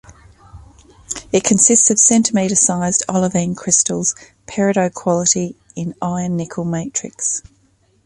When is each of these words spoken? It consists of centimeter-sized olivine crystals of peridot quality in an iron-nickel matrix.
It 1.31 1.43
consists 1.43 1.91
of 1.91 1.99
centimeter-sized 1.99 3.03
olivine 3.07 3.53
crystals 3.55 4.13
of 4.13 4.19
peridot 4.47 4.95
quality 4.95 5.55
in 5.75 5.89
an 5.89 5.95
iron-nickel 6.01 6.65
matrix. 6.65 7.43